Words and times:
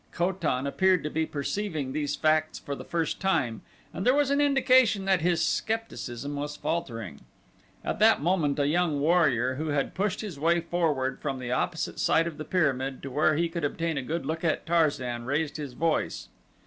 Ko 0.11 0.31
tan 0.31 0.65
appeared 0.65 1.03
to 1.03 1.11
be 1.11 1.27
perceiving 1.27 1.93
these 1.93 2.15
facts 2.15 2.57
for 2.57 2.73
the 2.73 2.83
first 2.83 3.19
time 3.19 3.61
and 3.93 4.03
there 4.03 4.15
was 4.15 4.31
an 4.31 4.41
indication 4.41 5.05
that 5.05 5.21
his 5.21 5.45
skepticism 5.45 6.35
was 6.35 6.55
faltering. 6.55 7.21
At 7.85 7.99
that 7.99 8.19
moment 8.19 8.57
a 8.57 8.65
young 8.65 8.99
warrior 8.99 9.57
who 9.57 9.67
had 9.67 9.93
pushed 9.93 10.21
his 10.21 10.39
way 10.39 10.59
forward 10.59 11.21
from 11.21 11.37
the 11.37 11.51
opposite 11.51 11.99
side 11.99 12.25
of 12.25 12.39
the 12.39 12.45
pyramid 12.45 13.03
to 13.03 13.11
where 13.11 13.35
he 13.35 13.47
could 13.47 13.63
obtain 13.63 13.95
a 13.95 14.01
good 14.01 14.25
look 14.25 14.43
at 14.43 14.65
Tarzan 14.65 15.25
raised 15.25 15.57
his 15.57 15.73
voice. 15.73 16.29